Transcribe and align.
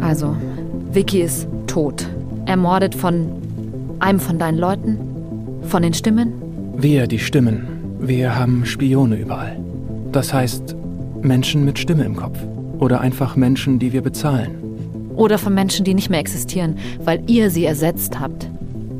Also, 0.00 0.36
Vicky 0.92 1.22
ist 1.22 1.48
tot. 1.66 2.06
Ermordet 2.46 2.94
von 2.94 3.26
einem 3.98 4.20
von 4.20 4.38
deinen 4.38 4.58
Leuten? 4.58 4.98
Von 5.62 5.82
den 5.82 5.94
Stimmen? 5.94 6.32
Wir, 6.76 7.06
die 7.06 7.18
Stimmen. 7.18 7.66
Wir 7.98 8.38
haben 8.38 8.64
Spione 8.64 9.16
überall. 9.16 9.58
Das 10.12 10.32
heißt, 10.32 10.76
Menschen 11.22 11.64
mit 11.64 11.78
Stimme 11.78 12.04
im 12.04 12.16
Kopf. 12.16 12.38
Oder 12.78 13.00
einfach 13.00 13.36
Menschen, 13.36 13.78
die 13.78 13.92
wir 13.92 14.02
bezahlen. 14.02 14.52
Oder 15.16 15.38
von 15.38 15.54
Menschen, 15.54 15.84
die 15.84 15.94
nicht 15.94 16.10
mehr 16.10 16.20
existieren, 16.20 16.76
weil 17.02 17.22
ihr 17.26 17.50
sie 17.50 17.64
ersetzt 17.64 18.20
habt. 18.20 18.48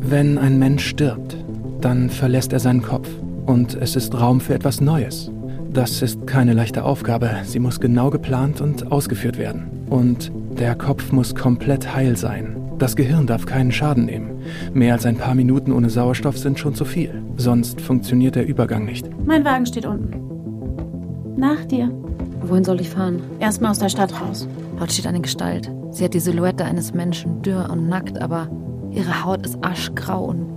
Wenn 0.01 0.39
ein 0.39 0.59
Mensch 0.59 0.87
stirbt, 0.87 1.37
dann 1.81 2.11
verlässt 2.11 2.53
er 2.53 2.61
seinen 2.61 2.83
Kopf. 2.83 3.09
Und 3.45 3.75
es 3.75 3.97
ist 3.97 4.19
Raum 4.19 4.41
für 4.41 4.55
etwas 4.55 4.81
Neues. 4.81 5.31
Das 5.73 6.01
ist 6.01 6.27
keine 6.27 6.55
leichte 6.55 6.85
Aufgabe. 6.85 7.31
Sie 7.45 7.59
muss 7.59 7.81
genau 7.81 8.11
geplant 8.11 8.61
und 8.61 8.91
ausgeführt 8.91 9.39
werden. 9.39 9.76
Und 9.89 10.33
der 10.59 10.75
Kopf 10.75 11.13
muss 11.13 11.35
komplett 11.35 11.95
heil 11.95 12.17
sein. 12.17 12.57
Das 12.79 12.97
Gehirn 12.97 13.27
darf 13.27 13.47
keinen 13.47 13.73
Schaden 13.73 14.05
nehmen. 14.05 14.43
Mehr 14.75 14.95
als 14.95 15.07
ein 15.07 15.17
paar 15.17 15.35
Minuten 15.35 15.73
ohne 15.73 15.89
Sauerstoff 15.89 16.37
sind 16.37 16.59
schon 16.59 16.75
zu 16.75 16.85
viel. 16.85 17.23
Sonst 17.37 17.81
funktioniert 17.81 18.35
der 18.35 18.47
Übergang 18.47 18.85
nicht. 18.85 19.09
Mein 19.25 19.45
Wagen 19.45 19.65
steht 19.65 19.87
unten. 19.87 21.37
Nach 21.37 21.65
dir. 21.65 21.91
Wohin 22.43 22.65
soll 22.65 22.81
ich 22.81 22.91
fahren? 22.91 23.23
Erstmal 23.41 23.71
aus 23.71 23.79
der 23.79 23.89
Stadt 23.89 24.21
raus. 24.21 24.47
Dort 24.79 24.93
steht 24.93 25.07
eine 25.07 25.21
Gestalt. 25.21 25.71
Sie 25.91 26.05
hat 26.05 26.15
die 26.15 26.21
Silhouette 26.21 26.65
eines 26.65 26.93
Menschen, 26.93 27.43
dürr 27.43 27.69
und 27.71 27.89
nackt, 27.89 28.21
aber 28.21 28.49
ihre 28.91 29.25
Haut 29.25 29.47
ist 29.47 29.59
aschgrau 29.63 30.27
und 30.27 30.56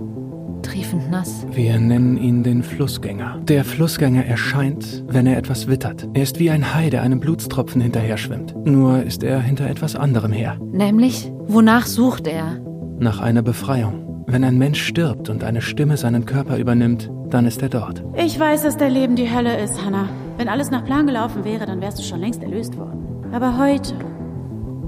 triefend 0.70 1.10
nass. 1.10 1.46
Wir 1.50 1.78
nennen 1.78 2.16
ihn 2.16 2.42
den 2.42 2.62
Flussgänger. 2.62 3.40
Der 3.42 3.64
Flussgänger 3.64 4.24
erscheint, 4.24 5.04
wenn 5.08 5.26
er 5.26 5.36
etwas 5.36 5.66
wittert. 5.66 6.08
Er 6.14 6.22
ist 6.22 6.38
wie 6.38 6.50
ein 6.50 6.74
Hai, 6.74 6.90
der 6.90 7.02
einem 7.02 7.18
Blutstropfen 7.18 7.80
hinterher 7.80 8.16
schwimmt. 8.16 8.54
Nur 8.64 9.02
ist 9.02 9.24
er 9.24 9.40
hinter 9.40 9.68
etwas 9.68 9.96
anderem 9.96 10.32
her. 10.32 10.58
Nämlich, 10.72 11.32
wonach 11.48 11.86
sucht 11.86 12.28
er? 12.28 12.60
Nach 13.00 13.20
einer 13.20 13.42
Befreiung. 13.42 14.24
Wenn 14.26 14.44
ein 14.44 14.58
Mensch 14.58 14.80
stirbt 14.80 15.28
und 15.28 15.42
eine 15.42 15.60
Stimme 15.60 15.96
seinen 15.96 16.24
Körper 16.24 16.56
übernimmt, 16.56 17.10
dann 17.30 17.46
ist 17.46 17.62
er 17.62 17.68
dort. 17.68 18.04
Ich 18.16 18.38
weiß, 18.38 18.62
dass 18.62 18.76
dein 18.76 18.92
Leben 18.92 19.16
die 19.16 19.34
Hölle 19.34 19.58
ist, 19.60 19.84
Hannah. 19.84 20.08
Wenn 20.36 20.48
alles 20.48 20.70
nach 20.70 20.84
Plan 20.84 21.06
gelaufen 21.06 21.44
wäre, 21.44 21.66
dann 21.66 21.80
wärst 21.80 21.98
du 21.98 22.02
schon 22.04 22.20
längst 22.20 22.42
erlöst 22.42 22.76
worden. 22.76 23.24
Aber 23.32 23.58
heute, 23.58 23.94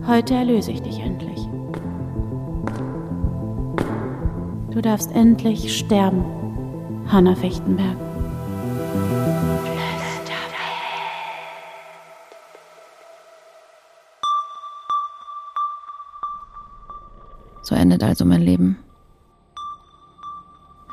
heute 0.07 0.35
erlöse 0.35 0.71
ich 0.71 0.83
dich 0.83 1.01
endlich. 1.01 1.52
Du 4.73 4.81
darfst 4.81 5.13
endlich 5.13 5.77
sterben, 5.77 6.25
Hannah 7.07 7.35
Fechtenberg. 7.35 7.97
So 17.63 17.75
endet 17.75 18.03
also 18.03 18.25
mein 18.25 18.41
Leben. 18.41 18.79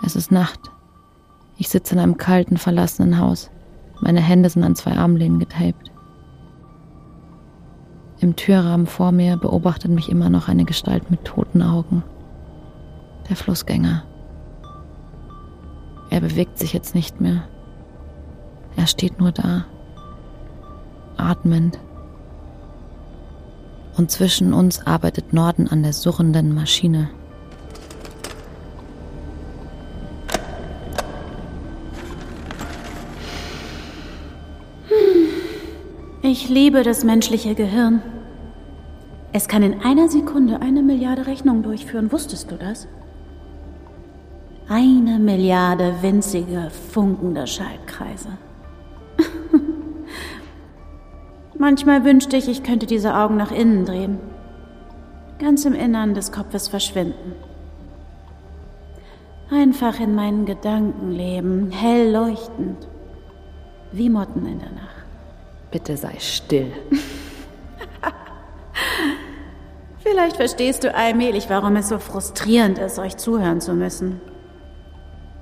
Es 0.06 0.18
ist 0.18 0.30
Nacht. 0.30 0.60
Ich 1.58 1.70
sitze 1.70 1.96
in 1.96 2.02
einem 2.02 2.18
kalten, 2.18 2.58
verlassenen 2.58 3.18
Haus. 3.18 3.50
Meine 4.02 4.22
Hände 4.22 4.50
sind 4.50 4.66
an 4.66 4.76
zwei 4.76 4.98
Armlehnen 4.98 5.40
getaped. 5.40 5.90
Im 8.20 8.36
Türrahmen 8.36 8.88
vor 8.88 9.14
mir 9.14 9.38
beobachtet 9.38 9.92
mich 9.92 10.10
immer 10.10 10.30
noch 10.30 10.50
eine 10.50 10.66
Gestalt 10.66 11.10
mit 11.10 11.24
toten 11.24 11.62
Augen. 11.62 12.04
Der 13.30 13.36
Flussgänger. 13.36 14.04
Er 16.10 16.20
bewegt 16.20 16.58
sich 16.58 16.74
jetzt 16.74 16.96
nicht 16.96 17.22
mehr. 17.22 17.44
Er 18.76 18.88
steht 18.88 19.20
nur 19.20 19.32
da, 19.32 19.66
atmend. 21.16 21.78
Und 23.98 24.10
zwischen 24.10 24.54
uns 24.54 24.86
arbeitet 24.88 25.34
Norden 25.34 25.68
an 25.68 25.84
der 25.84 25.94
surrenden 25.94 26.56
Maschine. 26.56 27.10
Ich 36.22 36.50
liebe 36.50 36.84
das 36.84 37.04
menschliche 37.04 37.54
Gehirn. 37.54 38.02
Es 39.34 39.48
kann 39.48 39.62
in 39.62 39.82
einer 39.82 40.10
Sekunde 40.10 40.62
eine 40.62 40.82
Milliarde 40.82 41.28
Rechnungen 41.28 41.62
durchführen. 41.62 42.12
Wusstest 42.12 42.50
du 42.50 42.56
das? 42.56 42.88
Eine 44.72 45.18
Milliarde 45.18 45.96
winzige, 46.04 46.70
funkende 46.70 47.48
Schaltkreise. 47.48 48.38
Manchmal 51.58 52.06
wünschte 52.06 52.38
ich, 52.38 52.48
ich 52.48 52.62
könnte 52.62 52.86
diese 52.86 53.16
Augen 53.16 53.36
nach 53.36 53.52
innen 53.52 53.86
drehen. 53.86 54.20
Ganz 55.40 55.66
im 55.66 55.74
Innern 55.74 56.14
des 56.14 56.32
Kopfes 56.32 56.68
verschwinden. 56.68 57.34
Einfach 59.50 60.00
in 60.00 60.14
meinen 60.14 60.46
Gedanken 60.46 61.14
leben, 61.14 61.72
hell 61.72 62.12
leuchtend. 62.12 62.88
Wie 63.92 64.10
Motten 64.10 64.46
in 64.46 64.60
der 64.60 64.70
Nacht. 64.70 65.06
Bitte 65.72 65.98
sei 65.98 66.14
still. 66.20 66.72
Vielleicht 69.98 70.36
verstehst 70.36 70.84
du 70.84 70.94
allmählich, 70.94 71.50
warum 71.50 71.76
es 71.76 71.90
so 71.90 71.98
frustrierend 71.98 72.78
ist, 72.78 73.00
euch 73.00 73.18
zuhören 73.18 73.62
zu 73.62 73.74
müssen. 73.74 74.22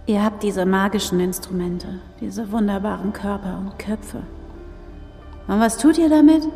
Ihr 0.08 0.24
habt 0.24 0.42
diese 0.42 0.66
magischen 0.66 1.20
Instrumente, 1.20 2.00
diese 2.22 2.50
wunderbaren 2.54 3.12
Körper 3.12 3.60
und 3.60 3.78
Köpfe. 3.78 4.24
Und 5.48 5.60
was 5.60 5.78
tut 5.78 5.98
ihr 5.98 6.08
damit? 6.08 6.48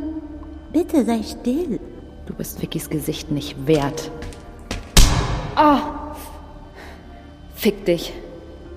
Bitte 0.72 1.04
sei 1.04 1.22
still. 1.22 1.82
Du 2.26 2.34
bist 2.34 2.62
Vickys 2.62 2.90
Gesicht 2.90 3.30
nicht 3.30 3.68
wert. 3.68 4.10
Oh! 5.58 5.80
Fick 7.54 7.86
dich. 7.86 8.14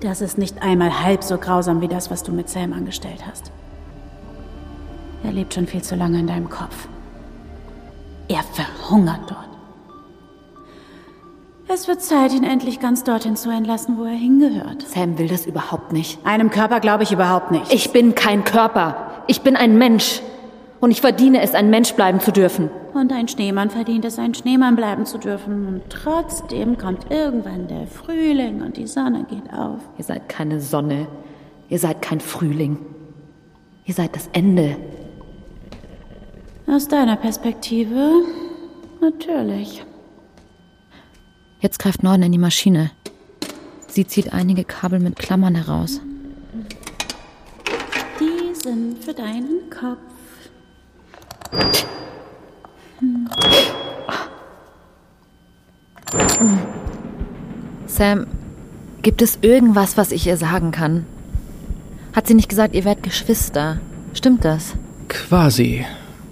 Das 0.01 0.19
ist 0.19 0.37
nicht 0.37 0.61
einmal 0.61 1.01
halb 1.01 1.23
so 1.23 1.37
grausam 1.37 1.79
wie 1.79 1.87
das, 1.87 2.11
was 2.11 2.23
du 2.23 2.33
mit 2.33 2.49
Sam 2.49 2.73
angestellt 2.73 3.25
hast. 3.25 3.51
Er 5.23 5.31
lebt 5.31 5.53
schon 5.53 5.67
viel 5.67 5.83
zu 5.83 5.95
lange 5.95 6.19
in 6.19 6.27
deinem 6.27 6.49
Kopf. 6.49 6.89
Er 8.27 8.43
verhungert 8.43 9.21
dort. 9.27 9.54
Es 11.67 11.87
wird 11.87 12.01
Zeit, 12.01 12.31
ihn 12.31 12.43
endlich 12.43 12.79
ganz 12.79 13.03
dorthin 13.03 13.35
zu 13.35 13.49
entlassen, 13.49 13.97
wo 13.97 14.03
er 14.03 14.11
hingehört. 14.11 14.83
Sam 14.83 15.17
will 15.17 15.27
das 15.27 15.47
überhaupt 15.47 15.93
nicht. 15.93 16.19
Einem 16.23 16.51
Körper 16.51 16.79
glaube 16.79 17.03
ich 17.03 17.11
überhaupt 17.11 17.49
nicht. 17.51 17.73
Ich 17.73 17.91
bin 17.91 18.13
kein 18.13 18.43
Körper. 18.43 19.23
Ich 19.27 19.41
bin 19.41 19.55
ein 19.55 19.77
Mensch. 19.77 20.21
Und 20.79 20.91
ich 20.91 21.01
verdiene 21.01 21.41
es, 21.41 21.55
ein 21.55 21.71
Mensch 21.71 21.93
bleiben 21.93 22.19
zu 22.19 22.31
dürfen. 22.31 22.69
Und 22.93 23.11
ein 23.11 23.27
Schneemann 23.27 23.71
verdient 23.71 24.05
es, 24.05 24.19
ein 24.19 24.35
Schneemann 24.35 24.75
bleiben 24.75 25.07
zu 25.07 25.17
dürfen. 25.17 25.67
Und 25.67 25.81
trotzdem 25.89 26.77
kommt 26.77 27.11
irgendwann 27.11 27.67
der 27.67 27.87
Frühling 27.87 28.61
und 28.61 28.77
die 28.77 28.85
Sonne 28.85 29.25
geht 29.27 29.51
auf. 29.51 29.79
Ihr 29.97 30.03
seid 30.03 30.29
keine 30.29 30.61
Sonne. 30.61 31.07
Ihr 31.69 31.79
seid 31.79 32.03
kein 32.03 32.19
Frühling. 32.19 32.77
Ihr 33.85 33.95
seid 33.95 34.15
das 34.15 34.29
Ende. 34.33 34.77
Aus 36.67 36.87
deiner 36.87 37.15
Perspektive 37.15 38.11
natürlich. 39.01 39.83
Jetzt 41.65 41.79
greift 41.79 42.03
Norden 42.03 42.21
in 42.21 42.31
die 42.31 42.37
Maschine. 42.37 42.91
Sie 43.87 44.05
zieht 44.05 44.33
einige 44.33 44.63
Kabel 44.63 44.99
mit 44.99 45.15
Klammern 45.15 45.55
heraus. 45.55 45.99
Die 48.19 48.53
sind 48.53 49.03
für 49.03 49.15
deinen 49.15 49.67
Kopf. 49.71 49.97
Hm. 52.99 53.27
Sam, 57.87 58.27
gibt 59.01 59.23
es 59.23 59.39
irgendwas, 59.41 59.97
was 59.97 60.11
ich 60.11 60.27
ihr 60.27 60.37
sagen 60.37 60.69
kann? 60.69 61.07
Hat 62.13 62.27
sie 62.27 62.35
nicht 62.35 62.49
gesagt, 62.49 62.75
ihr 62.75 62.85
werdet 62.85 63.01
Geschwister? 63.01 63.79
Stimmt 64.13 64.45
das? 64.45 64.73
Quasi. 65.09 65.83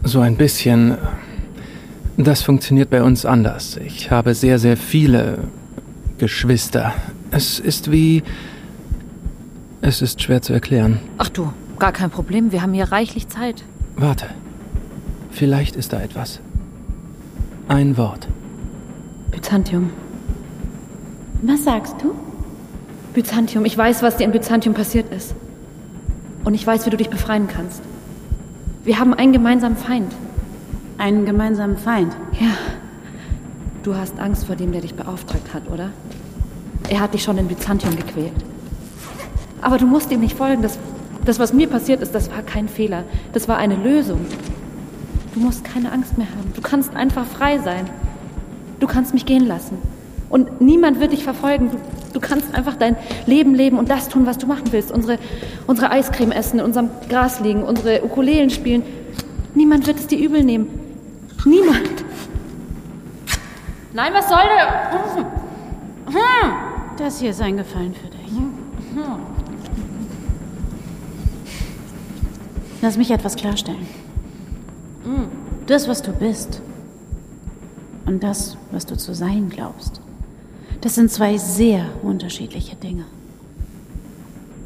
So 0.04 0.20
ein 0.20 0.38
bisschen. 0.38 1.00
Das 2.18 2.44
funktioniert 2.44 2.90
bei 2.90 3.02
uns 3.02 3.26
anders. 3.26 3.78
Ich 3.78 4.12
habe 4.12 4.36
sehr, 4.36 4.60
sehr 4.60 4.78
viele 4.78 5.40
Geschwister. 6.20 6.94
Es 7.32 7.60
ist 7.60 7.92
wie. 7.92 8.24
Es 9.82 10.02
ist 10.02 10.22
schwer 10.22 10.42
zu 10.42 10.54
erklären. 10.54 11.00
Ach 11.18 11.30
du, 11.30 11.52
gar 11.80 11.92
kein 11.92 12.10
Problem. 12.10 12.52
Wir 12.52 12.62
haben 12.62 12.74
hier 12.74 12.92
reichlich 12.92 13.28
Zeit. 13.28 13.64
Warte. 13.96 14.28
Vielleicht 15.32 15.76
ist 15.76 15.92
da 15.92 16.02
etwas. 16.02 16.40
Ein 17.68 17.98
Wort. 17.98 18.28
Byzantium. 19.32 19.90
Was 21.42 21.64
sagst 21.64 21.96
du? 22.02 22.14
Byzantium. 23.14 23.66
Ich 23.66 23.78
weiß, 23.78 24.04
was 24.04 24.18
dir 24.18 24.26
in 24.26 24.32
Byzantium 24.32 24.76
passiert 24.76 25.12
ist. 25.12 25.36
Und 26.44 26.54
ich 26.54 26.66
weiß, 26.66 26.86
wie 26.86 26.90
du 26.92 26.98
dich 26.98 27.10
befreien 27.10 27.48
kannst. 27.48 27.82
Wir 28.84 29.00
haben 29.00 29.14
einen 29.14 29.34
gemeinsamen 29.34 29.78
Feind. 29.78 30.12
Einen 30.98 31.26
gemeinsamen 31.26 31.78
Feind? 31.78 32.16
Ja. 32.40 32.52
Du 33.84 33.96
hast 33.96 34.18
Angst 34.20 34.46
vor 34.46 34.56
dem, 34.56 34.72
der 34.72 34.82
dich 34.82 34.96
beauftragt 34.96 35.54
hat, 35.54 35.70
oder? 35.70 35.90
Er 36.90 37.02
hat 37.02 37.14
dich 37.14 37.24
schon 37.24 37.38
in 37.38 37.48
Byzantium 37.48 37.96
gequält. 37.96 38.34
Aber 39.62 39.78
du 39.78 39.86
musst 39.86 40.12
ihm 40.12 40.20
nicht 40.20 40.38
folgen. 40.38 40.62
Das, 40.62 40.78
das, 41.26 41.40
was 41.40 41.54
mir 41.54 41.68
passiert 41.68 42.02
ist, 42.02 42.14
das 42.14 42.30
war 42.30 42.42
kein 42.42 42.68
Fehler. 42.68 43.04
Das 43.34 43.48
war 43.48 43.58
eine 43.58 43.76
Lösung. 43.76 44.22
Du 45.34 45.40
musst 45.40 45.64
keine 45.64 45.92
Angst 45.92 46.18
mehr 46.18 46.28
haben. 46.28 46.54
Du 46.56 46.62
kannst 46.62 46.96
einfach 46.96 47.26
frei 47.26 47.60
sein. 47.60 47.90
Du 48.80 48.88
kannst 48.88 49.14
mich 49.14 49.26
gehen 49.26 49.48
lassen. 49.48 49.78
Und 50.30 50.62
niemand 50.62 51.00
wird 51.00 51.14
dich 51.14 51.24
verfolgen. 51.24 51.72
Du, 51.72 51.78
du 52.14 52.20
kannst 52.20 52.54
einfach 52.54 52.76
dein 52.76 52.96
Leben 53.26 53.56
leben 53.56 53.80
und 53.80 53.90
das 53.90 54.10
tun, 54.10 54.26
was 54.26 54.38
du 54.38 54.48
machen 54.48 54.66
willst. 54.72 54.92
Unsere, 54.92 55.18
unsere 55.68 55.92
Eiscreme 55.92 56.32
essen, 56.32 56.60
in 56.60 56.66
unserem 56.66 56.90
Gras 57.10 57.40
liegen, 57.40 57.64
unsere 57.64 58.04
Ukulelen 58.04 58.50
spielen. 58.50 58.84
Niemand 59.56 59.88
wird 59.88 60.00
es 60.00 60.08
dir 60.08 60.20
übel 60.20 60.44
nehmen. 60.44 60.83
Niemand. 61.46 62.06
Nein, 63.94 64.14
was 64.14 64.30
soll 64.30 64.40
der? 64.58 64.92
Das 66.98 67.20
hier 67.20 67.32
ist 67.32 67.42
ein 67.42 67.58
Gefallen 67.58 67.94
für 67.94 68.08
dich. 68.08 68.32
Lass 72.82 72.98
mich 72.98 73.12
etwas 73.12 73.36
klarstellen. 73.36 73.88
Das, 75.68 75.88
was 75.88 76.02
du 76.02 76.12
bist 76.12 76.62
und 78.06 78.24
das, 78.24 78.58
was 78.72 78.86
du 78.86 78.98
zu 78.98 79.14
sein 79.14 79.50
glaubst, 79.50 80.02
das 80.82 80.96
sind 80.96 81.12
zwei 81.12 81.38
sehr 81.38 81.86
unterschiedliche 82.04 82.76
Dinge. 82.76 83.06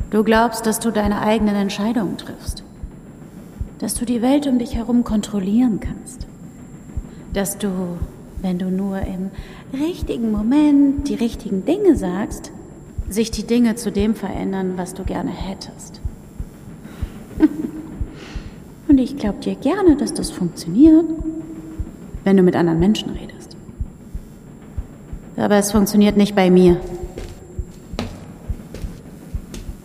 Du 0.09 0.23
glaubst, 0.23 0.65
dass 0.65 0.79
du 0.79 0.89
deine 0.89 1.21
eigenen 1.21 1.55
Entscheidungen 1.55 2.17
triffst, 2.17 2.63
dass 3.79 3.93
du 3.93 4.05
die 4.05 4.21
Welt 4.21 4.47
um 4.47 4.57
dich 4.57 4.75
herum 4.75 5.03
kontrollieren 5.03 5.79
kannst, 5.79 6.27
dass 7.37 7.59
du, 7.59 7.69
wenn 8.41 8.57
du 8.57 8.71
nur 8.71 8.99
im 9.01 9.29
richtigen 9.71 10.31
Moment 10.31 11.07
die 11.07 11.13
richtigen 11.13 11.65
Dinge 11.65 11.95
sagst, 11.95 12.51
sich 13.09 13.29
die 13.29 13.43
Dinge 13.43 13.75
zu 13.75 13.91
dem 13.91 14.15
verändern, 14.15 14.73
was 14.75 14.95
du 14.95 15.03
gerne 15.03 15.29
hättest. 15.29 16.01
Und 18.87 18.97
ich 18.97 19.17
glaube 19.17 19.39
dir 19.39 19.53
gerne, 19.53 19.95
dass 19.97 20.15
das 20.15 20.31
funktioniert, 20.31 21.05
wenn 22.23 22.37
du 22.37 22.41
mit 22.41 22.55
anderen 22.55 22.79
Menschen 22.79 23.11
redest. 23.11 23.55
Aber 25.35 25.57
es 25.57 25.71
funktioniert 25.71 26.17
nicht 26.17 26.35
bei 26.35 26.49
mir. 26.49 26.81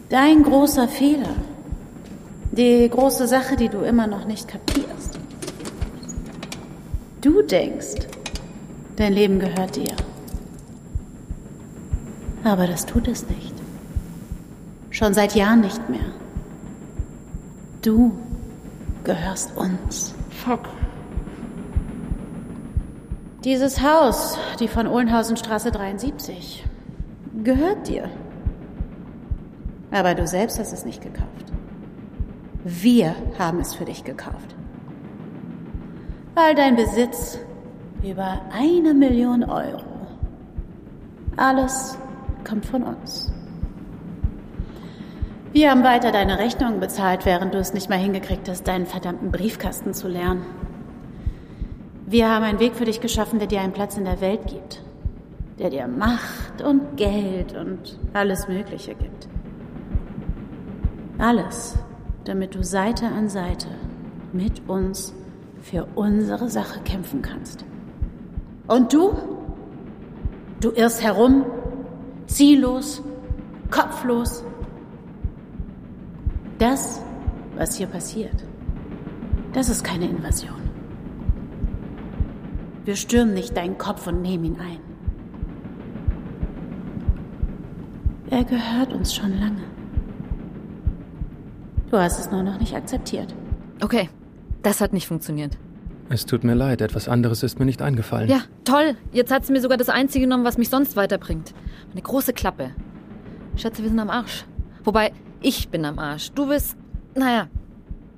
Dein 0.08 0.42
großer 0.42 0.88
Fehler, 0.88 1.34
die 2.50 2.88
große 2.88 3.26
Sache, 3.28 3.56
die 3.56 3.68
du 3.68 3.80
immer 3.80 4.06
noch 4.06 4.24
nicht 4.24 4.48
kapierst. 4.48 4.91
Du 7.22 7.40
denkst, 7.40 8.08
dein 8.96 9.12
Leben 9.12 9.38
gehört 9.38 9.76
dir. 9.76 9.94
Aber 12.42 12.66
das 12.66 12.84
tut 12.84 13.06
es 13.06 13.28
nicht. 13.28 13.54
Schon 14.90 15.14
seit 15.14 15.36
Jahren 15.36 15.60
nicht 15.60 15.88
mehr. 15.88 16.00
Du 17.80 18.18
gehörst 19.04 19.56
uns. 19.56 20.12
Fuck. 20.44 20.68
Dieses 23.44 23.80
Haus, 23.80 24.36
die 24.58 24.66
von 24.66 24.88
Ohlenhausenstraße 24.88 25.70
73, 25.70 26.64
gehört 27.44 27.86
dir. 27.86 28.10
Aber 29.92 30.16
du 30.16 30.26
selbst 30.26 30.58
hast 30.58 30.72
es 30.72 30.84
nicht 30.84 31.00
gekauft. 31.00 31.52
Wir 32.64 33.14
haben 33.38 33.60
es 33.60 33.76
für 33.76 33.84
dich 33.84 34.02
gekauft. 34.02 34.56
Weil 36.34 36.54
dein 36.54 36.76
Besitz 36.76 37.38
über 38.02 38.40
eine 38.52 38.94
Million 38.94 39.44
Euro. 39.44 39.82
Alles 41.36 41.98
kommt 42.48 42.64
von 42.64 42.82
uns. 42.82 43.30
Wir 45.52 45.70
haben 45.70 45.84
weiter 45.84 46.10
deine 46.10 46.38
Rechnungen 46.38 46.80
bezahlt, 46.80 47.26
während 47.26 47.52
du 47.52 47.58
es 47.58 47.74
nicht 47.74 47.90
mal 47.90 47.98
hingekriegt 47.98 48.48
hast, 48.48 48.66
deinen 48.66 48.86
verdammten 48.86 49.30
Briefkasten 49.30 49.92
zu 49.92 50.08
lernen. 50.08 50.46
Wir 52.06 52.30
haben 52.30 52.44
einen 52.44 52.60
Weg 52.60 52.76
für 52.76 52.86
dich 52.86 53.02
geschaffen, 53.02 53.38
der 53.38 53.48
dir 53.48 53.60
einen 53.60 53.74
Platz 53.74 53.98
in 53.98 54.04
der 54.04 54.22
Welt 54.22 54.46
gibt, 54.46 54.82
der 55.58 55.68
dir 55.68 55.86
Macht 55.86 56.62
und 56.62 56.96
Geld 56.96 57.54
und 57.54 57.98
alles 58.14 58.48
Mögliche 58.48 58.94
gibt. 58.94 59.28
Alles, 61.18 61.78
damit 62.24 62.54
du 62.54 62.64
Seite 62.64 63.06
an 63.06 63.28
Seite 63.28 63.68
mit 64.32 64.66
uns 64.68 65.14
für 65.62 65.86
unsere 65.94 66.50
Sache 66.50 66.80
kämpfen 66.80 67.22
kannst. 67.22 67.64
Und 68.66 68.92
du? 68.92 69.14
Du 70.60 70.70
irrst 70.70 71.02
herum, 71.02 71.44
ziellos, 72.26 73.02
kopflos, 73.70 74.44
das, 76.58 77.02
was 77.56 77.74
hier 77.74 77.86
passiert, 77.86 78.44
das 79.52 79.68
ist 79.68 79.82
keine 79.82 80.06
Invasion. 80.06 80.60
Wir 82.84 82.96
stürmen 82.96 83.34
nicht 83.34 83.56
deinen 83.56 83.78
Kopf 83.78 84.06
und 84.06 84.22
nehmen 84.22 84.44
ihn 84.44 84.60
ein. 84.60 84.78
Er 88.30 88.44
gehört 88.44 88.92
uns 88.92 89.14
schon 89.14 89.38
lange. 89.38 89.62
Du 91.90 91.98
hast 91.98 92.18
es 92.18 92.30
nur 92.30 92.42
noch 92.42 92.58
nicht 92.58 92.74
akzeptiert. 92.74 93.34
Okay, 93.82 94.08
das 94.62 94.80
hat 94.80 94.92
nicht 94.92 95.06
funktioniert. 95.06 95.58
Es 96.08 96.26
tut 96.26 96.44
mir 96.44 96.54
leid, 96.54 96.80
etwas 96.80 97.08
anderes 97.08 97.42
ist 97.42 97.58
mir 97.58 97.64
nicht 97.64 97.80
eingefallen. 97.80 98.28
Ja, 98.28 98.42
toll. 98.64 98.96
Jetzt 99.12 99.32
hat 99.32 99.46
sie 99.46 99.52
mir 99.52 99.60
sogar 99.60 99.78
das 99.78 99.88
Einzige 99.88 100.26
genommen, 100.26 100.44
was 100.44 100.58
mich 100.58 100.68
sonst 100.68 100.96
weiterbringt. 100.96 101.54
Eine 101.92 102.02
große 102.02 102.32
Klappe. 102.32 102.70
Schätze, 103.56 103.82
wir 103.82 103.88
sind 103.88 103.98
am 103.98 104.10
Arsch. 104.10 104.44
Wobei, 104.84 105.12
ich 105.40 105.68
bin 105.68 105.84
am 105.84 105.98
Arsch. 105.98 106.32
Du 106.32 106.48
bist. 106.48 106.76
Naja, 107.14 107.48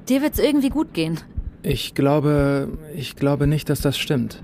dir 0.08 0.23
wird's 0.23 0.38
irgendwie 0.38 0.70
gut 0.70 0.93
gehen. 0.93 1.20
Ich 1.62 1.94
glaube, 1.94 2.69
ich 2.94 3.17
glaube 3.17 3.46
nicht, 3.46 3.70
dass 3.70 3.81
das 3.81 3.96
stimmt. 3.96 4.43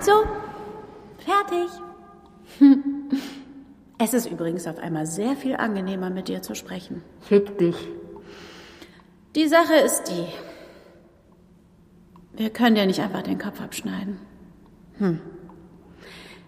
So, 0.00 0.12
fertig. 1.18 1.70
Es 4.12 4.26
ist 4.26 4.32
übrigens 4.32 4.66
auf 4.66 4.80
einmal 4.80 5.06
sehr 5.06 5.36
viel 5.36 5.54
angenehmer, 5.54 6.10
mit 6.10 6.26
dir 6.26 6.42
zu 6.42 6.56
sprechen. 6.56 7.00
Fick 7.20 7.58
dich. 7.58 7.76
Die 9.36 9.46
Sache 9.46 9.74
ist 9.74 10.08
die. 10.08 10.26
Wir 12.32 12.50
können 12.50 12.74
dir 12.74 12.86
nicht 12.86 12.98
einfach 12.98 13.22
den 13.22 13.38
Kopf 13.38 13.60
abschneiden. 13.60 14.18
Hm. 14.98 15.20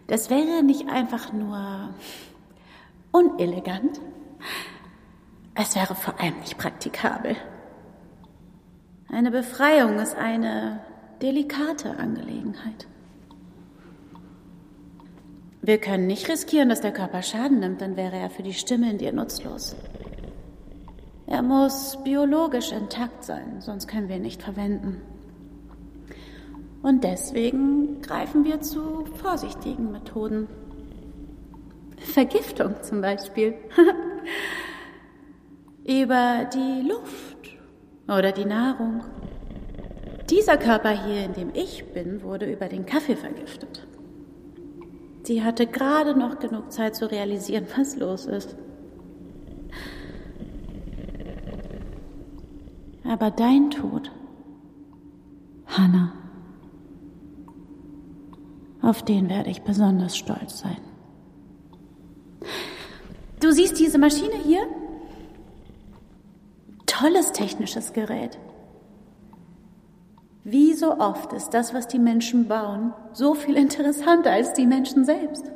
Das 0.08 0.28
wäre 0.28 0.64
nicht 0.64 0.88
einfach 0.88 1.32
nur 1.32 1.94
unelegant. 3.12 4.00
Es 5.54 5.76
wäre 5.76 5.94
vor 5.94 6.18
allem 6.18 6.40
nicht 6.40 6.58
praktikabel. 6.58 7.36
Eine 9.08 9.30
Befreiung 9.30 10.00
ist 10.00 10.16
eine 10.16 10.80
delikate 11.22 11.96
Angelegenheit. 11.96 12.88
Wir 15.64 15.78
können 15.78 16.08
nicht 16.08 16.28
riskieren, 16.28 16.68
dass 16.68 16.80
der 16.80 16.90
Körper 16.90 17.22
Schaden 17.22 17.60
nimmt, 17.60 17.80
dann 17.80 17.96
wäre 17.96 18.16
er 18.16 18.30
für 18.30 18.42
die 18.42 18.52
Stimme 18.52 18.90
in 18.90 18.98
dir 18.98 19.12
nutzlos. 19.12 19.76
Er 21.28 21.40
muss 21.40 21.96
biologisch 22.02 22.72
intakt 22.72 23.22
sein, 23.22 23.60
sonst 23.60 23.86
können 23.86 24.08
wir 24.08 24.16
ihn 24.16 24.22
nicht 24.22 24.42
verwenden. 24.42 25.00
Und 26.82 27.04
deswegen 27.04 28.02
greifen 28.02 28.44
wir 28.44 28.60
zu 28.60 29.04
vorsichtigen 29.14 29.92
Methoden. 29.92 30.48
Vergiftung 31.96 32.74
zum 32.82 33.00
Beispiel. 33.00 33.54
Über 35.84 36.50
die 36.52 36.88
Luft 36.88 37.56
oder 38.08 38.32
die 38.32 38.46
Nahrung. 38.46 39.04
Dieser 40.28 40.56
Körper 40.56 40.90
hier, 40.90 41.24
in 41.24 41.34
dem 41.34 41.50
ich 41.54 41.84
bin, 41.92 42.24
wurde 42.24 42.50
über 42.50 42.66
den 42.66 42.84
Kaffee 42.84 43.16
vergiftet. 43.16 43.86
Sie 45.24 45.42
hatte 45.42 45.66
gerade 45.66 46.18
noch 46.18 46.38
genug 46.38 46.72
Zeit 46.72 46.96
zu 46.96 47.10
realisieren, 47.10 47.66
was 47.76 47.96
los 47.96 48.26
ist. 48.26 48.56
Aber 53.04 53.30
dein 53.30 53.70
Tod, 53.70 54.10
Hannah, 55.66 56.12
auf 58.80 59.04
den 59.04 59.28
werde 59.28 59.50
ich 59.50 59.62
besonders 59.62 60.16
stolz 60.16 60.58
sein. 60.58 60.80
Du 63.38 63.52
siehst 63.52 63.78
diese 63.78 63.98
Maschine 63.98 64.34
hier? 64.44 64.66
Tolles 66.86 67.32
technisches 67.32 67.92
Gerät. 67.92 68.38
Wie 70.44 70.74
so 70.74 70.98
oft 70.98 71.32
ist 71.32 71.50
das, 71.50 71.72
was 71.72 71.86
die 71.86 72.00
Menschen 72.00 72.48
bauen, 72.48 72.92
so 73.12 73.34
viel 73.34 73.56
interessanter 73.56 74.32
als 74.32 74.54
die 74.54 74.66
Menschen 74.66 75.04
selbst. 75.04 75.44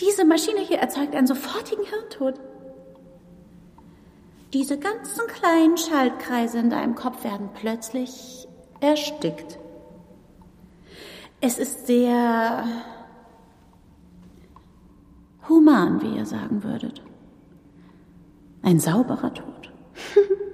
Diese 0.00 0.26
Maschine 0.26 0.60
hier 0.60 0.78
erzeugt 0.78 1.14
einen 1.14 1.26
sofortigen 1.26 1.84
Hirntod. 1.84 2.38
Diese 4.52 4.78
ganzen 4.78 5.26
kleinen 5.28 5.78
Schaltkreise 5.78 6.58
in 6.58 6.68
deinem 6.68 6.94
Kopf 6.94 7.24
werden 7.24 7.48
plötzlich 7.54 8.46
erstickt. 8.80 9.58
Es 11.40 11.58
ist 11.58 11.86
sehr 11.86 12.64
human, 15.48 16.02
wie 16.02 16.16
ihr 16.16 16.26
sagen 16.26 16.62
würdet. 16.62 17.02
Ein 18.62 18.78
sauberer 18.78 19.32
Tod. 19.32 19.72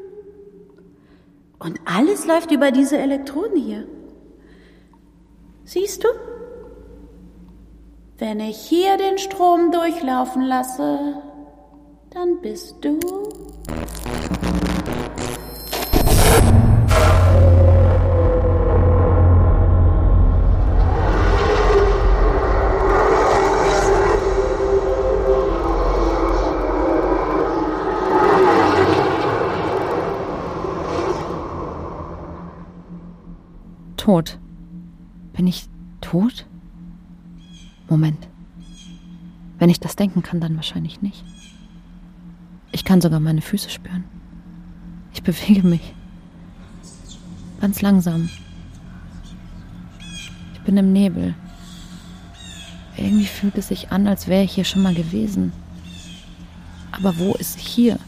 Und 1.62 1.80
alles 1.84 2.26
läuft 2.26 2.50
über 2.50 2.72
diese 2.72 2.98
Elektroden 2.98 3.56
hier. 3.56 3.86
Siehst 5.64 6.02
du? 6.02 6.08
Wenn 8.18 8.40
ich 8.40 8.56
hier 8.56 8.96
den 8.96 9.18
Strom 9.18 9.70
durchlaufen 9.70 10.42
lasse, 10.42 11.22
dann 12.10 12.40
bist 12.40 12.76
du 12.84 12.98
tot. 34.02 34.38
Bin 35.32 35.46
ich 35.46 35.68
tot? 36.00 36.46
Moment. 37.88 38.28
Wenn 39.60 39.70
ich 39.70 39.78
das 39.78 39.94
denken 39.94 40.24
kann, 40.24 40.40
dann 40.40 40.56
wahrscheinlich 40.56 41.02
nicht. 41.02 41.24
Ich 42.72 42.84
kann 42.84 43.00
sogar 43.00 43.20
meine 43.20 43.42
Füße 43.42 43.70
spüren. 43.70 44.02
Ich 45.12 45.22
bewege 45.22 45.64
mich. 45.64 45.94
Ganz 47.60 47.80
langsam. 47.80 48.28
Ich 50.54 50.60
bin 50.62 50.76
im 50.76 50.92
Nebel. 50.92 51.36
Irgendwie 52.96 53.26
fühlt 53.26 53.56
es 53.56 53.68
sich 53.68 53.92
an, 53.92 54.08
als 54.08 54.26
wäre 54.26 54.42
ich 54.42 54.52
hier 54.52 54.64
schon 54.64 54.82
mal 54.82 54.94
gewesen. 54.94 55.52
Aber 56.90 57.18
wo 57.18 57.34
ist 57.34 57.56
hier? 57.56 58.00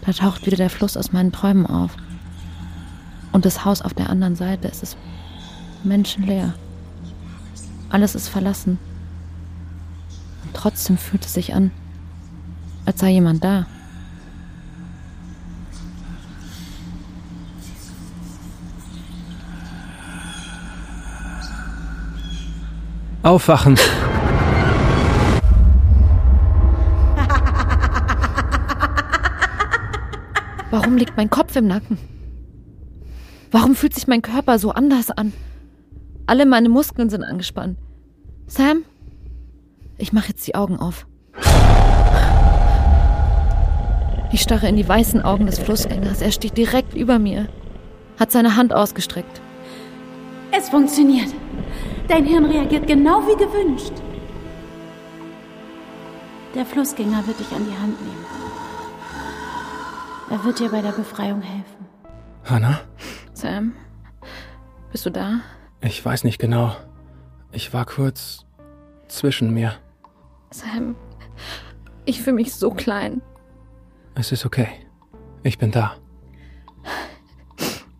Da 0.00 0.12
taucht 0.12 0.46
wieder 0.46 0.56
der 0.56 0.70
Fluss 0.70 0.96
aus 0.96 1.12
meinen 1.12 1.30
Träumen 1.30 1.66
auf. 1.66 1.94
Und 3.38 3.44
das 3.44 3.64
Haus 3.64 3.82
auf 3.82 3.94
der 3.94 4.10
anderen 4.10 4.34
Seite, 4.34 4.66
es 4.66 4.82
ist 4.82 4.96
menschenleer. 5.84 6.54
Alles 7.88 8.16
ist 8.16 8.28
verlassen. 8.28 8.80
Und 10.42 10.54
trotzdem 10.54 10.98
fühlt 10.98 11.24
es 11.24 11.34
sich 11.34 11.54
an, 11.54 11.70
als 12.84 12.98
sei 12.98 13.10
jemand 13.10 13.44
da. 13.44 13.66
Aufwachen! 23.22 23.78
Warum 30.72 30.96
liegt 30.96 31.16
mein 31.16 31.30
Kopf 31.30 31.54
im 31.54 31.68
Nacken? 31.68 32.17
Warum 33.50 33.74
fühlt 33.74 33.94
sich 33.94 34.06
mein 34.06 34.22
Körper 34.22 34.58
so 34.58 34.72
anders 34.72 35.10
an? 35.10 35.32
Alle 36.26 36.44
meine 36.44 36.68
Muskeln 36.68 37.08
sind 37.08 37.24
angespannt. 37.24 37.78
Sam? 38.46 38.84
Ich 39.96 40.12
mache 40.12 40.28
jetzt 40.28 40.46
die 40.46 40.54
Augen 40.54 40.78
auf. 40.78 41.06
Ich 44.30 44.42
starre 44.42 44.68
in 44.68 44.76
die 44.76 44.86
weißen 44.86 45.22
Augen 45.22 45.46
des 45.46 45.58
Flussgängers. 45.58 46.20
Er 46.20 46.32
steht 46.32 46.58
direkt 46.58 46.94
über 46.94 47.18
mir, 47.18 47.48
hat 48.20 48.30
seine 48.30 48.56
Hand 48.56 48.74
ausgestreckt. 48.74 49.40
Es 50.50 50.68
funktioniert. 50.68 51.32
Dein 52.08 52.26
Hirn 52.26 52.44
reagiert 52.44 52.86
genau 52.86 53.22
wie 53.26 53.36
gewünscht. 53.36 53.92
Der 56.54 56.66
Flussgänger 56.66 57.26
wird 57.26 57.40
dich 57.40 57.50
an 57.52 57.64
die 57.64 57.78
Hand 57.78 58.00
nehmen. 58.00 58.26
Er 60.30 60.44
wird 60.44 60.58
dir 60.58 60.68
bei 60.68 60.82
der 60.82 60.92
Befreiung 60.92 61.40
helfen. 61.40 61.86
Hannah? 62.44 62.80
Sam, 63.38 63.72
bist 64.90 65.06
du 65.06 65.10
da? 65.10 65.42
Ich 65.80 66.04
weiß 66.04 66.24
nicht 66.24 66.40
genau. 66.40 66.74
Ich 67.52 67.72
war 67.72 67.86
kurz 67.86 68.44
zwischen 69.06 69.54
mir. 69.54 69.74
Sam, 70.50 70.96
ich 72.04 72.20
fühle 72.20 72.34
mich 72.34 72.52
so 72.52 72.72
klein. 72.72 73.22
Es 74.16 74.32
ist 74.32 74.44
okay. 74.44 74.66
Ich 75.44 75.56
bin 75.56 75.70
da. 75.70 75.94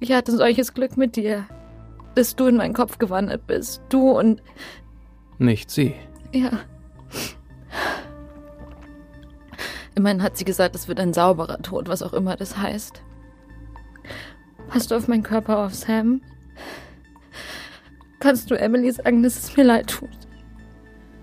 Ich 0.00 0.10
hatte 0.10 0.36
solches 0.36 0.74
Glück 0.74 0.96
mit 0.96 1.14
dir, 1.14 1.46
dass 2.16 2.34
du 2.34 2.48
in 2.48 2.56
meinen 2.56 2.74
Kopf 2.74 2.98
gewandert 2.98 3.46
bist. 3.46 3.80
Du 3.90 4.10
und. 4.10 4.42
Nicht 5.38 5.70
sie. 5.70 5.94
Ja. 6.32 6.50
Immerhin 9.94 10.24
hat 10.24 10.36
sie 10.36 10.44
gesagt, 10.44 10.74
es 10.74 10.88
wird 10.88 10.98
ein 10.98 11.14
sauberer 11.14 11.62
Tod, 11.62 11.88
was 11.88 12.02
auch 12.02 12.12
immer 12.12 12.34
das 12.34 12.56
heißt. 12.58 13.04
Passt 14.68 14.90
du 14.90 14.96
auf 14.96 15.08
meinen 15.08 15.22
Körper 15.22 15.58
auf, 15.58 15.74
Sam? 15.74 16.20
Kannst 18.20 18.50
du 18.50 18.54
Emily 18.58 18.90
sagen, 18.92 19.22
dass 19.22 19.38
es 19.38 19.56
mir 19.56 19.64
leid 19.64 19.88
tut? 19.88 20.10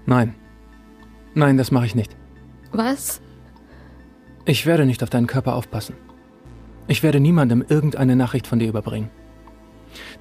Nein. 0.05 0.35
Nein, 1.33 1.57
das 1.57 1.71
mache 1.71 1.85
ich 1.85 1.95
nicht. 1.95 2.15
Was? 2.71 3.21
Ich 4.45 4.65
werde 4.65 4.85
nicht 4.85 5.03
auf 5.03 5.09
deinen 5.09 5.27
Körper 5.27 5.55
aufpassen. 5.55 5.95
Ich 6.87 7.03
werde 7.03 7.19
niemandem 7.19 7.65
irgendeine 7.67 8.15
Nachricht 8.15 8.47
von 8.47 8.59
dir 8.59 8.69
überbringen. 8.69 9.09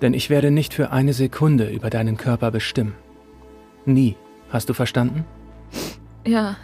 Denn 0.00 0.14
ich 0.14 0.30
werde 0.30 0.50
nicht 0.50 0.74
für 0.74 0.90
eine 0.90 1.12
Sekunde 1.12 1.68
über 1.70 1.90
deinen 1.90 2.16
Körper 2.16 2.50
bestimmen. 2.50 2.94
Nie. 3.84 4.16
Hast 4.50 4.68
du 4.68 4.74
verstanden? 4.74 5.24
Ja. 6.26 6.56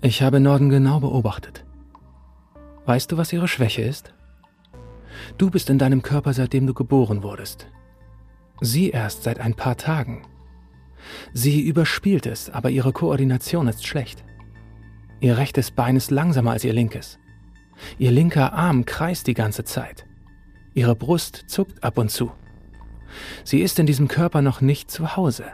Ich 0.00 0.22
habe 0.22 0.40
Norden 0.40 0.70
genau 0.70 1.00
beobachtet. 1.00 1.64
Weißt 2.86 3.10
du, 3.12 3.16
was 3.16 3.32
ihre 3.32 3.48
Schwäche 3.48 3.82
ist? 3.82 4.14
Du 5.36 5.50
bist 5.50 5.70
in 5.70 5.78
deinem 5.78 6.02
Körper, 6.02 6.32
seitdem 6.32 6.66
du 6.66 6.74
geboren 6.74 7.22
wurdest. 7.22 7.68
Sie 8.60 8.90
erst 8.90 9.22
seit 9.22 9.40
ein 9.40 9.54
paar 9.54 9.76
Tagen. 9.76 10.22
Sie 11.32 11.60
überspielt 11.62 12.26
es, 12.26 12.50
aber 12.50 12.70
ihre 12.70 12.92
Koordination 12.92 13.68
ist 13.68 13.86
schlecht. 13.86 14.24
Ihr 15.20 15.38
rechtes 15.38 15.70
Bein 15.70 15.96
ist 15.96 16.10
langsamer 16.10 16.52
als 16.52 16.64
ihr 16.64 16.72
linkes. 16.72 17.18
Ihr 17.98 18.10
linker 18.10 18.52
Arm 18.52 18.84
kreist 18.84 19.26
die 19.26 19.34
ganze 19.34 19.64
Zeit. 19.64 20.06
Ihre 20.74 20.94
Brust 20.94 21.44
zuckt 21.46 21.82
ab 21.82 21.98
und 21.98 22.10
zu. 22.10 22.32
Sie 23.44 23.60
ist 23.60 23.78
in 23.78 23.86
diesem 23.86 24.08
Körper 24.08 24.42
noch 24.42 24.60
nicht 24.60 24.90
zu 24.90 25.16
Hause. 25.16 25.44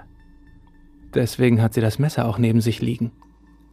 Deswegen 1.15 1.63
hat 1.63 1.75
sie 1.75 1.81
das 1.81 1.99
Messer 1.99 2.27
auch 2.27 2.39
neben 2.39 2.61
sich 2.61 2.83
liegen. 2.83 3.13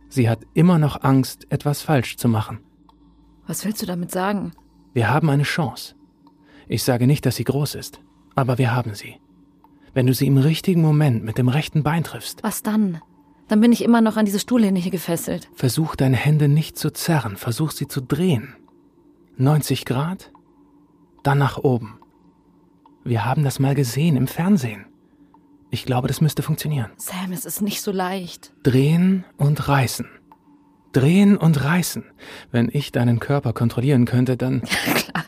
Sie 0.10 0.30
hat 0.30 0.42
immer 0.54 0.78
noch 0.78 1.04
Angst, 1.04 1.48
etwas 1.50 1.82
falsch 1.82 2.18
zu 2.18 2.28
machen. 2.28 2.60
Was 3.48 3.66
willst 3.66 3.82
du 3.82 3.86
damit 3.86 4.12
sagen? 4.12 4.52
Wir 4.94 5.10
haben 5.10 5.30
eine 5.30 5.44
Chance. 5.44 5.96
Ich 6.68 6.84
sage 6.84 7.08
nicht, 7.08 7.26
dass 7.26 7.36
sie 7.38 7.44
groß 7.44 7.76
ist, 7.76 8.02
aber 8.36 8.58
wir 8.58 8.74
haben 8.74 8.94
sie. 8.94 9.16
Wenn 9.94 10.08
du 10.08 10.14
sie 10.14 10.28
im 10.28 10.38
richtigen 10.38 10.82
Moment 10.82 11.24
mit 11.24 11.38
dem 11.38 11.50
rechten 11.50 11.84
Bein 11.84 12.04
triffst. 12.04 12.44
Was 12.44 12.64
dann? 12.64 13.02
Dann 13.48 13.60
bin 13.60 13.74
ich 13.74 13.84
immer 13.84 14.00
noch 14.00 14.16
an 14.16 14.26
diese 14.26 14.40
Stuhllehne 14.40 14.80
hier 14.80 14.92
gefesselt. 14.92 15.50
Versuch 15.54 15.96
deine 15.96 16.16
Hände 16.16 16.48
nicht 16.48 16.78
zu 16.78 16.92
zerren, 16.92 17.36
versuch 17.36 17.72
sie 17.72 17.88
zu 17.88 18.02
drehen. 18.02 18.56
90 19.38 19.86
Grad, 19.86 20.32
dann 21.24 21.38
nach 21.38 21.58
oben. 21.58 22.00
Wir 23.04 23.26
haben 23.26 23.44
das 23.44 23.60
mal 23.60 23.76
gesehen 23.76 24.16
im 24.16 24.28
Fernsehen. 24.28 24.86
Ich 25.72 25.86
glaube, 25.86 26.08
das 26.08 26.22
müsste 26.22 26.44
funktionieren. 26.44 26.92
Sam, 26.98 27.32
es 27.32 27.46
ist 27.46 27.62
nicht 27.62 27.82
so 27.82 27.92
leicht. 27.92 28.54
Drehen 28.64 29.26
und 29.38 29.68
reißen. 29.68 30.08
Drehen 30.92 31.38
und 31.38 31.64
reißen. 31.64 32.04
Wenn 32.52 32.70
ich 32.72 32.92
deinen 32.92 33.20
Körper 33.20 33.54
kontrollieren 33.54 34.06
könnte, 34.06 34.38
dann. 34.38 34.62
Ja, 34.86 34.94
klar. 34.94 35.26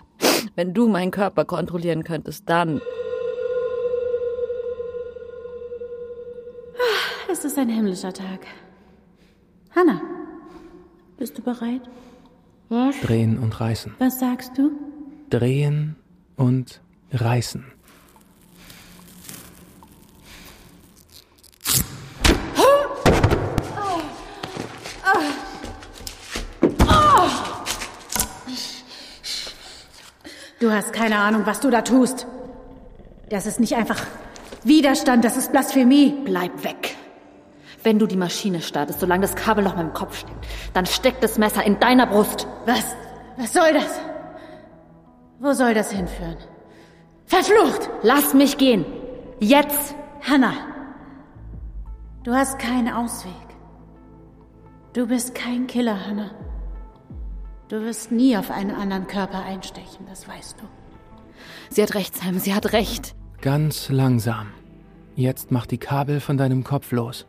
Wenn 0.55 0.73
du 0.73 0.87
meinen 0.87 1.11
Körper 1.11 1.45
kontrollieren 1.45 2.03
könntest, 2.03 2.47
dann. 2.47 2.81
Es 7.31 7.43
ist 7.43 7.57
ein 7.57 7.69
himmlischer 7.69 8.13
Tag. 8.13 8.45
Hanna, 9.75 10.01
bist 11.17 11.37
du 11.37 11.41
bereit? 11.41 11.81
Was? 12.69 12.99
Drehen 13.01 13.39
und 13.39 13.59
reißen. 13.59 13.95
Was 13.99 14.19
sagst 14.19 14.57
du? 14.57 14.71
Drehen 15.29 15.95
und 16.35 16.81
reißen. 17.11 17.65
Du 30.63 30.71
hast 30.71 30.93
keine 30.93 31.17
Ahnung, 31.17 31.45
was 31.45 31.59
du 31.59 31.69
da 31.69 31.81
tust. 31.81 32.25
Das 33.29 33.45
ist 33.45 33.59
nicht 33.59 33.75
einfach 33.75 34.01
Widerstand, 34.63 35.25
das 35.25 35.35
ist 35.35 35.51
Blasphemie. 35.51 36.15
Bleib 36.23 36.63
weg. 36.63 36.95
Wenn 37.83 37.99
du 37.99 38.07
die 38.07 38.15
Maschine 38.15 38.61
startest, 38.61 39.01
solange 39.01 39.23
das 39.23 39.35
Kabel 39.35 39.65
noch 39.65 39.73
in 39.73 39.79
meinem 39.79 39.93
Kopf 39.93 40.19
steckt, 40.19 40.47
dann 40.73 40.85
steckt 40.85 41.21
das 41.21 41.37
Messer 41.37 41.65
in 41.65 41.81
deiner 41.81 42.07
Brust. 42.07 42.47
Was? 42.65 42.95
Was 43.35 43.51
soll 43.51 43.73
das? 43.73 43.99
Wo 45.39 45.51
soll 45.51 45.73
das 45.73 45.91
hinführen? 45.91 46.37
Verflucht! 47.25 47.89
Lass 48.01 48.33
mich 48.33 48.57
gehen. 48.57 48.85
Jetzt. 49.41 49.95
Hannah, 50.21 50.53
du 52.23 52.33
hast 52.33 52.57
keinen 52.57 52.87
Ausweg. 52.87 53.33
Du 54.93 55.07
bist 55.07 55.35
kein 55.35 55.67
Killer, 55.67 56.07
Hannah. 56.07 56.31
Du 57.69 57.81
wirst 57.81 58.11
nie 58.11 58.37
auf 58.37 58.51
einen 58.51 58.71
anderen 58.71 59.07
Körper 59.07 59.43
einstechen, 59.43 60.05
das 60.09 60.27
weißt 60.27 60.57
du. 60.59 60.65
Sie 61.69 61.81
hat 61.81 61.95
recht, 61.95 62.15
Sam, 62.15 62.39
sie 62.39 62.53
hat 62.53 62.73
recht. 62.73 63.15
Ganz 63.41 63.89
langsam. 63.89 64.47
Jetzt 65.15 65.51
mach 65.51 65.65
die 65.65 65.77
Kabel 65.77 66.19
von 66.19 66.37
deinem 66.37 66.63
Kopf 66.63 66.91
los. 66.91 67.25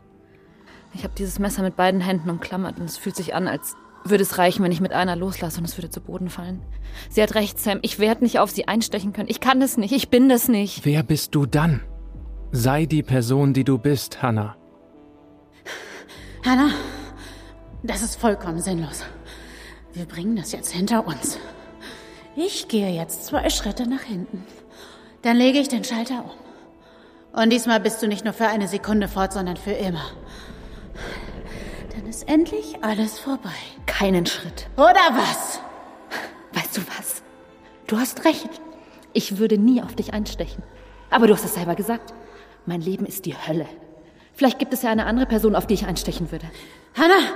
Ich 0.93 1.03
habe 1.03 1.13
dieses 1.17 1.39
Messer 1.39 1.61
mit 1.61 1.75
beiden 1.75 2.01
Händen 2.01 2.29
umklammert 2.29 2.79
und 2.79 2.85
es 2.85 2.97
fühlt 2.97 3.15
sich 3.15 3.35
an, 3.35 3.47
als 3.47 3.75
würde 4.03 4.23
es 4.23 4.37
reichen, 4.37 4.63
wenn 4.63 4.71
ich 4.71 4.81
mit 4.81 4.93
einer 4.93 5.15
loslasse 5.15 5.59
und 5.59 5.65
es 5.65 5.77
würde 5.77 5.89
zu 5.89 5.99
Boden 5.99 6.29
fallen. 6.29 6.61
Sie 7.09 7.21
hat 7.21 7.35
recht, 7.35 7.59
Sam. 7.59 7.79
Ich 7.81 7.99
werde 7.99 8.23
nicht 8.23 8.39
auf 8.39 8.51
sie 8.51 8.67
einstechen 8.67 9.13
können. 9.13 9.29
Ich 9.29 9.39
kann 9.39 9.59
das 9.59 9.77
nicht. 9.77 9.91
Ich 9.91 10.09
bin 10.09 10.29
das 10.29 10.47
nicht. 10.47 10.85
Wer 10.85 11.03
bist 11.03 11.35
du 11.35 11.45
dann? 11.45 11.81
Sei 12.51 12.85
die 12.85 13.03
Person, 13.03 13.53
die 13.53 13.63
du 13.63 13.77
bist, 13.77 14.21
Hannah. 14.21 14.55
Hannah, 16.45 16.69
das 17.83 18.03
ist 18.03 18.15
vollkommen 18.15 18.61
sinnlos. 18.61 19.03
Wir 19.95 20.05
bringen 20.05 20.35
das 20.35 20.51
jetzt 20.51 20.73
hinter 20.73 21.07
uns. 21.07 21.39
Ich 22.35 22.67
gehe 22.67 22.89
jetzt 22.91 23.25
zwei 23.25 23.49
Schritte 23.49 23.87
nach 23.87 24.01
hinten. 24.01 24.43
Dann 25.21 25.37
lege 25.37 25.57
ich 25.57 25.69
den 25.69 25.85
Schalter 25.85 26.25
um. 26.25 27.41
Und 27.41 27.49
diesmal 27.49 27.79
bist 27.79 28.01
du 28.01 28.07
nicht 28.07 28.25
nur 28.25 28.33
für 28.33 28.47
eine 28.47 28.67
Sekunde 28.67 29.07
fort, 29.07 29.31
sondern 29.31 29.55
für 29.55 29.71
immer. 29.71 30.05
Dann 31.95 32.05
ist 32.07 32.27
endlich 32.27 32.83
alles 32.83 33.19
vorbei. 33.19 33.55
Keinen 33.85 34.25
Schritt. 34.25 34.67
Oder 34.75 34.99
was? 35.11 35.61
Weißt 36.51 36.75
du 36.75 36.81
was? 36.97 37.23
Du 37.87 37.97
hast 37.97 38.25
recht. 38.25 38.49
Ich 39.13 39.37
würde 39.37 39.57
nie 39.57 39.81
auf 39.81 39.95
dich 39.95 40.13
einstechen. 40.13 40.61
Aber 41.09 41.27
du 41.27 41.33
hast 41.33 41.45
es 41.45 41.53
selber 41.53 41.75
gesagt. 41.75 42.13
Mein 42.65 42.81
Leben 42.81 43.05
ist 43.05 43.25
die 43.25 43.35
Hölle. 43.35 43.67
Vielleicht 44.33 44.59
gibt 44.59 44.73
es 44.73 44.81
ja 44.81 44.89
eine 44.89 45.05
andere 45.05 45.25
Person, 45.25 45.55
auf 45.55 45.67
die 45.67 45.75
ich 45.75 45.85
einstechen 45.85 46.31
würde. 46.33 46.47
Hannah, 46.95 47.31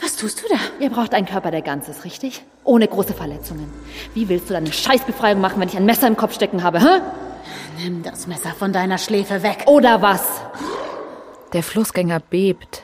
was 0.00 0.16
tust 0.16 0.42
du 0.42 0.48
da? 0.48 0.56
Ihr 0.80 0.90
braucht 0.90 1.14
einen 1.14 1.26
Körper, 1.26 1.50
der 1.50 1.62
ganz 1.62 1.88
ist, 1.88 2.04
richtig? 2.04 2.42
Ohne 2.64 2.88
große 2.88 3.14
Verletzungen. 3.14 3.72
Wie 4.14 4.28
willst 4.28 4.48
du 4.48 4.54
deine 4.54 4.72
Scheißbefreiung 4.72 5.40
machen, 5.40 5.60
wenn 5.60 5.68
ich 5.68 5.76
ein 5.76 5.86
Messer 5.86 6.06
im 6.06 6.16
Kopf 6.16 6.34
stecken 6.34 6.62
habe, 6.62 6.80
hä? 6.80 7.00
Nimm 7.78 8.02
das 8.02 8.26
Messer 8.26 8.50
von 8.50 8.72
deiner 8.72 8.98
Schläfe 8.98 9.42
weg. 9.42 9.64
Oder 9.66 10.02
was? 10.02 10.22
Der 11.52 11.62
Flussgänger 11.62 12.20
bebt. 12.20 12.82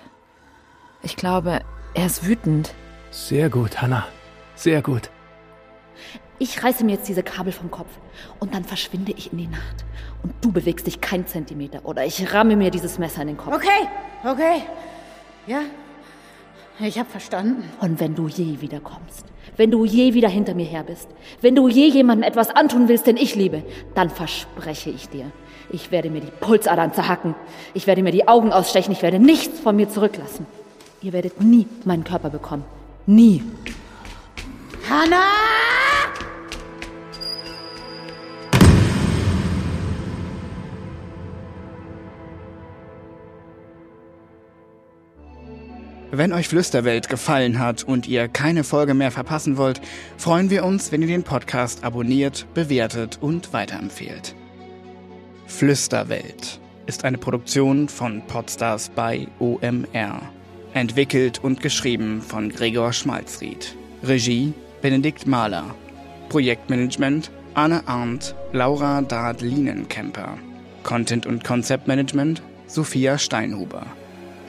Ich 1.02 1.16
glaube, 1.16 1.60
er 1.94 2.06
ist 2.06 2.26
wütend. 2.26 2.74
Sehr 3.10 3.48
gut, 3.48 3.80
Hannah. 3.80 4.06
Sehr 4.54 4.82
gut. 4.82 5.10
Ich 6.38 6.62
reiße 6.62 6.84
mir 6.84 6.92
jetzt 6.92 7.08
diese 7.08 7.22
Kabel 7.22 7.52
vom 7.52 7.70
Kopf 7.70 7.90
und 8.38 8.54
dann 8.54 8.64
verschwinde 8.64 9.12
ich 9.12 9.32
in 9.32 9.38
die 9.38 9.46
Nacht. 9.46 9.84
Und 10.22 10.34
du 10.40 10.52
bewegst 10.52 10.86
dich 10.86 11.00
keinen 11.00 11.26
Zentimeter 11.26 11.80
oder 11.84 12.04
ich 12.04 12.32
ramme 12.32 12.56
mir 12.56 12.70
dieses 12.70 12.98
Messer 12.98 13.22
in 13.22 13.28
den 13.28 13.36
Kopf. 13.36 13.54
Okay, 13.54 13.88
okay. 14.24 14.62
Ja, 15.46 15.60
ich 16.88 16.99
hab 16.99 17.10
verstanden. 17.10 17.64
Und 17.80 18.00
wenn 18.00 18.14
du 18.14 18.28
je 18.28 18.60
wiederkommst, 18.60 19.25
wenn 19.56 19.70
du 19.70 19.84
je 19.84 20.14
wieder 20.14 20.28
hinter 20.28 20.54
mir 20.54 20.66
her 20.66 20.84
bist, 20.84 21.08
wenn 21.40 21.54
du 21.54 21.68
je 21.68 21.88
jemandem 21.88 22.28
etwas 22.28 22.50
antun 22.50 22.88
willst, 22.88 23.06
den 23.06 23.16
ich 23.16 23.34
liebe, 23.34 23.62
dann 23.94 24.10
verspreche 24.10 24.90
ich 24.90 25.08
dir, 25.08 25.30
ich 25.70 25.90
werde 25.90 26.10
mir 26.10 26.20
die 26.20 26.30
Pulsadern 26.40 26.92
zerhacken, 26.94 27.34
ich 27.75 27.87
werde 27.87 28.02
mir 28.02 28.12
die 28.12 28.28
Augen 28.28 28.52
ausstechen, 28.52 28.92
ich 28.92 29.02
werde 29.02 29.18
nichts 29.18 29.60
von 29.60 29.76
mir 29.76 29.88
zurücklassen. 29.88 30.46
Ihr 31.02 31.12
werdet 31.12 31.40
nie 31.40 31.66
meinen 31.84 32.04
Körper 32.04 32.30
bekommen. 32.30 32.64
Nie. 33.06 33.42
Hannah! 34.88 35.79
Wenn 46.12 46.32
euch 46.32 46.48
Flüsterwelt 46.48 47.08
gefallen 47.08 47.60
hat 47.60 47.84
und 47.84 48.08
ihr 48.08 48.26
keine 48.26 48.64
Folge 48.64 48.94
mehr 48.94 49.12
verpassen 49.12 49.56
wollt, 49.56 49.80
freuen 50.16 50.50
wir 50.50 50.64
uns, 50.64 50.90
wenn 50.90 51.02
ihr 51.02 51.08
den 51.08 51.23
Podcast 51.23 51.84
abonniert, 51.84 52.46
bewertet 52.52 53.18
und 53.20 53.52
weiterempfehlt. 53.52 54.34
Flüsterwelt 55.46 56.60
ist 56.86 57.04
eine 57.04 57.18
Produktion 57.18 57.88
von 57.88 58.23
Podstars 58.26 58.88
bei 58.88 59.28
OMR. 59.38 60.20
Entwickelt 60.75 61.42
und 61.44 61.60
geschrieben 61.60 62.23
von 62.23 62.49
Gregor 62.49 62.92
Schmalzried. 62.92 63.76
Regie 64.02 64.52
Benedikt 64.82 65.28
Mahler. 65.28 65.75
Projektmanagement 66.28 67.30
Anne 67.54 67.86
Arndt, 67.86 68.34
Laura 68.52 69.02
Dard-Lienenkemper. 69.02 70.38
Content- 70.82 71.26
und 71.26 71.44
Konzeptmanagement 71.44 72.42
Sophia 72.66 73.18
Steinhuber. 73.18 73.86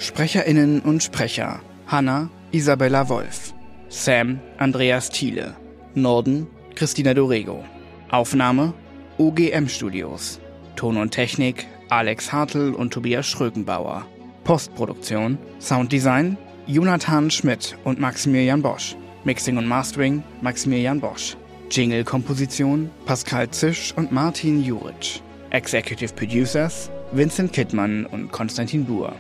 SprecherInnen 0.01 0.79
und 0.79 1.03
Sprecher 1.03 1.61
Hanna 1.85 2.31
Isabella 2.51 3.07
Wolf, 3.07 3.53
Sam 3.87 4.39
Andreas 4.57 5.11
Thiele, 5.11 5.55
Norden 5.93 6.47
Christina 6.73 7.13
Dorego. 7.13 7.63
Aufnahme 8.09 8.73
OGM 9.19 9.67
Studios. 9.67 10.39
Ton 10.75 10.97
und 10.97 11.11
Technik 11.11 11.67
Alex 11.89 12.33
Hartl 12.33 12.73
und 12.73 12.91
Tobias 12.91 13.27
Schrögenbauer. 13.27 14.07
Postproduktion 14.43 15.37
Sounddesign 15.59 16.35
Jonathan 16.65 17.29
Schmidt 17.29 17.77
und 17.83 17.99
Maximilian 17.99 18.63
Bosch. 18.63 18.95
Mixing 19.23 19.59
und 19.59 19.67
Mastering 19.67 20.23
Maximilian 20.41 20.99
Bosch. 20.99 21.37
Jingle-Komposition 21.69 22.89
Pascal 23.05 23.51
Zisch 23.51 23.93
und 23.95 24.11
Martin 24.11 24.63
Juric. 24.63 25.21
Executive 25.51 26.11
Producers 26.15 26.89
Vincent 27.11 27.53
Kittmann 27.53 28.07
und 28.07 28.31
Konstantin 28.31 28.83
Buhr. 28.83 29.15